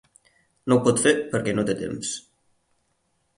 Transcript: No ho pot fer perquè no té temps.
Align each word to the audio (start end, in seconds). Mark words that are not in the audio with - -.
No 0.71 0.77
ho 0.77 0.81
pot 0.87 1.01
fer 1.03 1.13
perquè 1.33 1.53
no 1.59 1.67
té 1.69 1.77
temps. 1.83 2.15